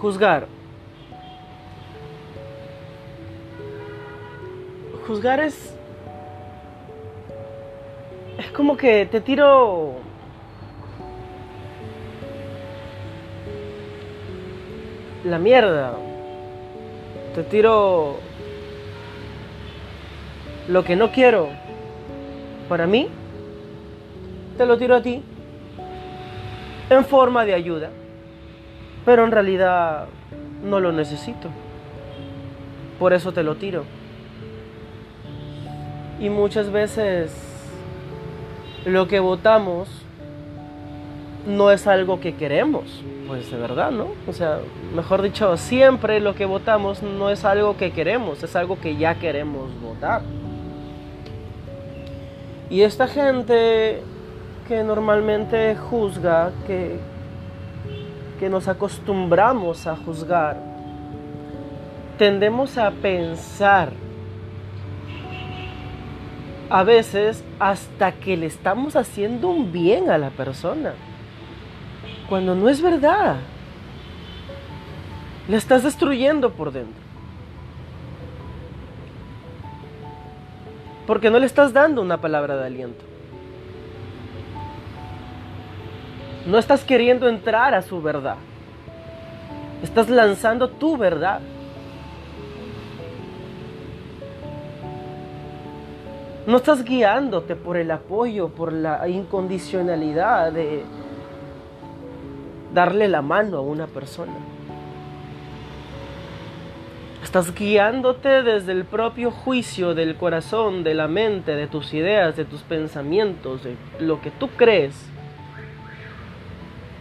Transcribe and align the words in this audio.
Juzgar. 0.00 0.46
Juzgar 5.06 5.40
es... 5.40 5.74
Es 8.38 8.50
como 8.52 8.78
que 8.78 9.04
te 9.04 9.20
tiro... 9.20 9.96
La 15.24 15.38
mierda. 15.38 15.92
Te 17.34 17.42
tiro... 17.42 18.20
Lo 20.68 20.82
que 20.82 20.96
no 20.96 21.12
quiero. 21.12 21.50
Para 22.70 22.86
mí. 22.86 23.08
Te 24.56 24.64
lo 24.64 24.78
tiro 24.78 24.96
a 24.96 25.02
ti. 25.02 25.22
En 26.88 27.04
forma 27.04 27.44
de 27.44 27.52
ayuda 27.52 27.90
pero 29.04 29.24
en 29.24 29.30
realidad 29.30 30.06
no 30.64 30.80
lo 30.80 30.92
necesito. 30.92 31.48
Por 32.98 33.12
eso 33.12 33.32
te 33.32 33.42
lo 33.42 33.56
tiro. 33.56 33.84
Y 36.20 36.28
muchas 36.28 36.70
veces 36.70 37.32
lo 38.84 39.08
que 39.08 39.20
votamos 39.20 39.88
no 41.46 41.70
es 41.70 41.86
algo 41.86 42.20
que 42.20 42.34
queremos, 42.34 42.84
pues 43.26 43.50
de 43.50 43.56
verdad, 43.56 43.90
¿no? 43.90 44.08
O 44.26 44.32
sea, 44.32 44.58
mejor 44.94 45.22
dicho, 45.22 45.56
siempre 45.56 46.20
lo 46.20 46.34
que 46.34 46.44
votamos 46.44 47.02
no 47.02 47.30
es 47.30 47.44
algo 47.44 47.76
que 47.76 47.92
queremos, 47.92 48.42
es 48.42 48.56
algo 48.56 48.78
que 48.78 48.96
ya 48.96 49.14
queremos 49.14 49.70
votar. 49.80 50.22
Y 52.68 52.82
esta 52.82 53.08
gente 53.08 54.02
que 54.68 54.84
normalmente 54.84 55.74
juzga, 55.74 56.52
que, 56.66 56.98
que 58.40 58.48
nos 58.48 58.68
acostumbramos 58.68 59.86
a 59.86 59.94
juzgar, 59.94 60.56
tendemos 62.16 62.78
a 62.78 62.90
pensar 62.90 63.92
a 66.70 66.82
veces 66.82 67.44
hasta 67.58 68.12
que 68.12 68.38
le 68.38 68.46
estamos 68.46 68.96
haciendo 68.96 69.48
un 69.48 69.70
bien 69.70 70.08
a 70.08 70.16
la 70.16 70.30
persona, 70.30 70.94
cuando 72.30 72.54
no 72.54 72.70
es 72.70 72.80
verdad. 72.80 73.36
Le 75.46 75.58
estás 75.58 75.82
destruyendo 75.82 76.52
por 76.52 76.72
dentro. 76.72 77.02
Porque 81.06 81.28
no 81.28 81.38
le 81.38 81.44
estás 81.44 81.74
dando 81.74 82.00
una 82.00 82.22
palabra 82.22 82.56
de 82.56 82.66
aliento. 82.66 83.09
No 86.46 86.58
estás 86.58 86.84
queriendo 86.84 87.28
entrar 87.28 87.74
a 87.74 87.82
su 87.82 88.00
verdad. 88.00 88.36
Estás 89.82 90.08
lanzando 90.08 90.68
tu 90.68 90.96
verdad. 90.96 91.40
No 96.46 96.56
estás 96.56 96.82
guiándote 96.84 97.56
por 97.56 97.76
el 97.76 97.90
apoyo, 97.90 98.48
por 98.48 98.72
la 98.72 99.06
incondicionalidad 99.08 100.52
de 100.52 100.82
darle 102.72 103.08
la 103.08 103.20
mano 103.20 103.58
a 103.58 103.60
una 103.60 103.86
persona. 103.86 104.32
Estás 107.22 107.54
guiándote 107.54 108.42
desde 108.42 108.72
el 108.72 108.84
propio 108.84 109.30
juicio 109.30 109.94
del 109.94 110.16
corazón, 110.16 110.82
de 110.82 110.94
la 110.94 111.06
mente, 111.06 111.54
de 111.54 111.66
tus 111.66 111.92
ideas, 111.92 112.34
de 112.34 112.46
tus 112.46 112.62
pensamientos, 112.62 113.62
de 113.62 113.76
lo 114.00 114.20
que 114.22 114.30
tú 114.30 114.48
crees 114.56 115.10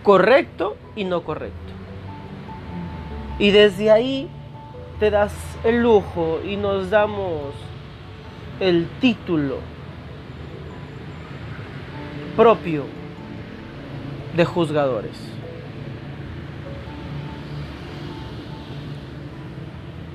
correcto 0.03 0.77
y 0.95 1.03
no 1.03 1.23
correcto. 1.23 1.73
Y 3.37 3.51
desde 3.51 3.91
ahí 3.91 4.29
te 4.99 5.09
das 5.09 5.33
el 5.63 5.81
lujo 5.81 6.39
y 6.45 6.57
nos 6.57 6.89
damos 6.89 7.53
el 8.59 8.87
título 8.99 9.57
propio 12.35 12.83
de 14.35 14.45
juzgadores. 14.45 15.17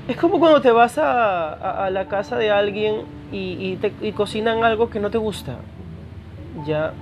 Es 0.07 0.17
como 0.17 0.39
cuando 0.39 0.61
te 0.61 0.69
vas 0.69 0.99
a, 0.99 1.89
la 1.91 2.07
casa 2.07 2.37
de 2.37 2.51
alguien 2.51 3.05
y, 3.31 3.79
y 4.01 4.11
cocinan 4.11 4.63
algo 4.63 4.91
que 4.91 4.99
no 4.99 5.09
te 5.09 5.17
gusta. 5.17 5.57
Ya 6.67 6.93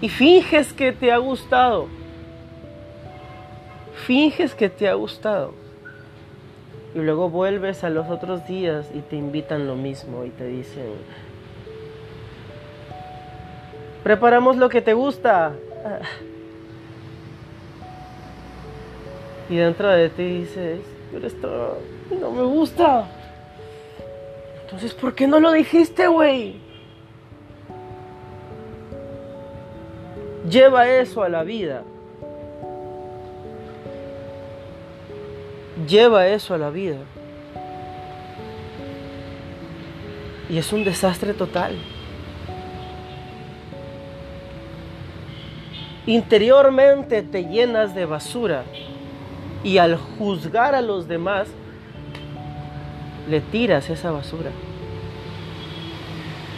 y 0.00 0.08
finges 0.08 0.72
que 0.72 0.92
te 0.92 1.12
ha 1.12 1.18
gustado. 1.18 1.88
Finges 4.06 4.54
que 4.54 4.68
te 4.68 4.88
ha 4.88 4.94
gustado. 4.94 5.54
Y 6.94 6.98
luego 6.98 7.28
vuelves 7.28 7.84
a 7.84 7.90
los 7.90 8.08
otros 8.08 8.46
días 8.46 8.86
y 8.94 9.00
te 9.00 9.16
invitan 9.16 9.66
lo 9.66 9.74
mismo 9.74 10.24
y 10.24 10.30
te 10.30 10.46
dicen, 10.46 10.94
preparamos 14.02 14.56
lo 14.56 14.68
que 14.68 14.80
te 14.80 14.94
gusta. 14.94 15.52
Y 19.48 19.56
dentro 19.56 19.88
de 19.88 20.08
ti 20.08 20.24
dices, 20.24 20.80
pero 21.12 21.26
esto 21.26 21.78
no 22.20 22.30
me 22.30 22.42
gusta. 22.42 23.08
Entonces, 24.62 24.94
¿por 24.94 25.14
qué 25.14 25.26
no 25.26 25.38
lo 25.38 25.52
dijiste, 25.52 26.08
güey? 26.08 26.65
Lleva 30.48 30.88
eso 30.88 31.24
a 31.24 31.28
la 31.28 31.42
vida. 31.42 31.82
Lleva 35.88 36.28
eso 36.28 36.54
a 36.54 36.58
la 36.58 36.70
vida. 36.70 36.98
Y 40.48 40.58
es 40.58 40.72
un 40.72 40.84
desastre 40.84 41.34
total. 41.34 41.76
Interiormente 46.06 47.22
te 47.22 47.44
llenas 47.46 47.96
de 47.96 48.06
basura 48.06 48.62
y 49.64 49.78
al 49.78 49.96
juzgar 49.96 50.76
a 50.76 50.80
los 50.80 51.08
demás 51.08 51.48
le 53.28 53.40
tiras 53.40 53.90
esa 53.90 54.12
basura. 54.12 54.52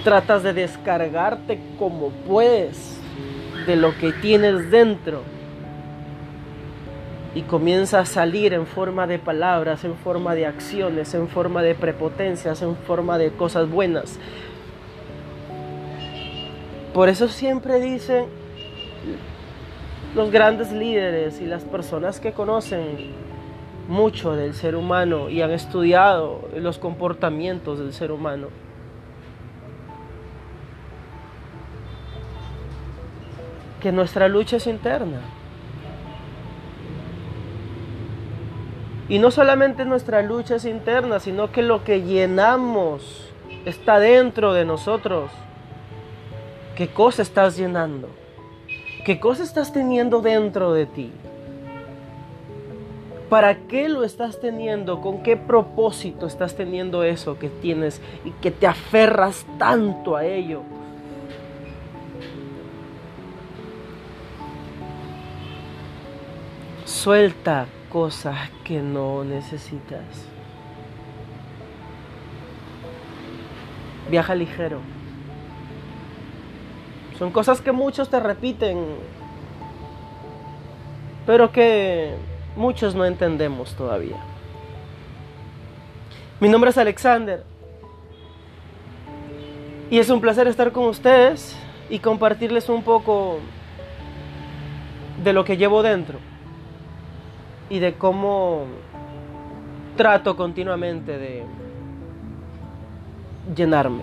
Tratas 0.04 0.42
de 0.42 0.52
descargarte 0.52 1.58
como 1.78 2.10
puedes 2.10 2.97
de 3.68 3.76
lo 3.76 3.94
que 3.98 4.12
tienes 4.12 4.70
dentro 4.70 5.22
y 7.34 7.42
comienza 7.42 8.00
a 8.00 8.06
salir 8.06 8.54
en 8.54 8.66
forma 8.66 9.06
de 9.06 9.18
palabras, 9.18 9.84
en 9.84 9.94
forma 9.94 10.34
de 10.34 10.46
acciones, 10.46 11.12
en 11.12 11.28
forma 11.28 11.62
de 11.62 11.74
prepotencias, 11.74 12.62
en 12.62 12.74
forma 12.76 13.18
de 13.18 13.30
cosas 13.30 13.68
buenas. 13.68 14.18
Por 16.94 17.10
eso 17.10 17.28
siempre 17.28 17.78
dicen 17.78 18.24
los 20.14 20.30
grandes 20.30 20.72
líderes 20.72 21.38
y 21.42 21.44
las 21.44 21.64
personas 21.64 22.20
que 22.20 22.32
conocen 22.32 23.12
mucho 23.86 24.34
del 24.34 24.54
ser 24.54 24.76
humano 24.76 25.28
y 25.28 25.42
han 25.42 25.50
estudiado 25.50 26.48
los 26.56 26.78
comportamientos 26.78 27.78
del 27.78 27.92
ser 27.92 28.12
humano 28.12 28.48
que 33.80 33.92
nuestra 33.92 34.28
lucha 34.28 34.56
es 34.56 34.66
interna. 34.66 35.20
Y 39.08 39.18
no 39.18 39.30
solamente 39.30 39.84
nuestra 39.84 40.22
lucha 40.22 40.56
es 40.56 40.64
interna, 40.66 41.18
sino 41.18 41.50
que 41.50 41.62
lo 41.62 41.82
que 41.82 42.02
llenamos 42.02 43.32
está 43.64 43.98
dentro 43.98 44.52
de 44.52 44.64
nosotros. 44.64 45.30
¿Qué 46.76 46.88
cosa 46.88 47.22
estás 47.22 47.56
llenando? 47.56 48.08
¿Qué 49.04 49.18
cosa 49.18 49.42
estás 49.42 49.72
teniendo 49.72 50.20
dentro 50.20 50.74
de 50.74 50.86
ti? 50.86 51.10
¿Para 53.30 53.66
qué 53.66 53.88
lo 53.88 54.04
estás 54.04 54.40
teniendo? 54.40 55.00
¿Con 55.00 55.22
qué 55.22 55.36
propósito 55.36 56.26
estás 56.26 56.54
teniendo 56.54 57.02
eso 57.02 57.38
que 57.38 57.48
tienes 57.48 58.00
y 58.24 58.30
que 58.30 58.50
te 58.50 58.66
aferras 58.66 59.46
tanto 59.58 60.16
a 60.16 60.24
ello? 60.24 60.62
Suelta 66.88 67.66
cosas 67.90 68.48
que 68.64 68.80
no 68.80 69.22
necesitas. 69.22 70.06
Viaja 74.10 74.34
ligero. 74.34 74.80
Son 77.18 77.30
cosas 77.30 77.60
que 77.60 77.72
muchos 77.72 78.08
te 78.08 78.18
repiten, 78.18 78.86
pero 81.26 81.52
que 81.52 82.14
muchos 82.56 82.94
no 82.94 83.04
entendemos 83.04 83.74
todavía. 83.74 84.16
Mi 86.40 86.48
nombre 86.48 86.70
es 86.70 86.78
Alexander 86.78 87.44
y 89.90 89.98
es 89.98 90.08
un 90.08 90.22
placer 90.22 90.48
estar 90.48 90.72
con 90.72 90.84
ustedes 90.84 91.54
y 91.90 91.98
compartirles 91.98 92.70
un 92.70 92.82
poco 92.82 93.40
de 95.22 95.34
lo 95.34 95.44
que 95.44 95.58
llevo 95.58 95.82
dentro. 95.82 96.18
Y 97.70 97.78
de 97.78 97.94
cómo 97.94 98.64
trato 99.96 100.36
continuamente 100.36 101.18
de 101.18 101.44
llenarme 103.54 104.02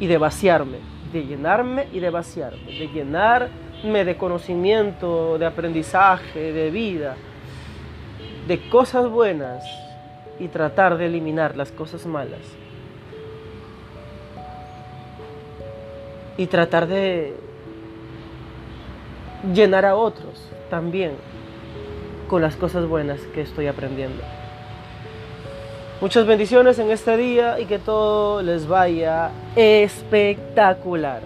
y 0.00 0.06
de 0.06 0.18
vaciarme, 0.18 0.78
de 1.12 1.26
llenarme 1.26 1.88
y 1.92 2.00
de 2.00 2.10
vaciarme, 2.10 2.64
de 2.64 2.88
llenarme 2.88 4.04
de 4.04 4.16
conocimiento, 4.16 5.38
de 5.38 5.46
aprendizaje, 5.46 6.52
de 6.52 6.70
vida, 6.70 7.16
de 8.46 8.68
cosas 8.68 9.08
buenas 9.08 9.64
y 10.40 10.48
tratar 10.48 10.96
de 10.96 11.06
eliminar 11.06 11.56
las 11.56 11.70
cosas 11.72 12.06
malas. 12.06 12.40
Y 16.36 16.46
tratar 16.46 16.86
de 16.86 17.34
llenar 19.52 19.84
a 19.84 19.96
otros 19.96 20.50
también 20.70 21.12
con 22.28 22.42
las 22.42 22.54
cosas 22.54 22.86
buenas 22.86 23.18
que 23.34 23.40
estoy 23.40 23.66
aprendiendo. 23.66 24.22
Muchas 26.00 26.26
bendiciones 26.26 26.78
en 26.78 26.92
este 26.92 27.16
día 27.16 27.58
y 27.58 27.64
que 27.64 27.80
todo 27.80 28.40
les 28.42 28.68
vaya 28.68 29.30
espectacular. 29.56 31.22